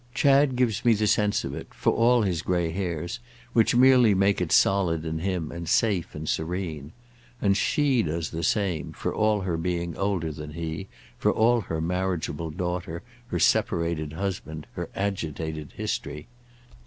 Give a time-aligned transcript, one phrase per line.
[0.15, 3.19] Chad gives me the sense of it, for all his grey hairs,
[3.53, 6.91] which merely make it solid in him and safe and serene;
[7.39, 10.87] and she does the same, for all her being older than he,
[11.19, 16.25] for all her marriageable daughter, her separated husband, her agitated history.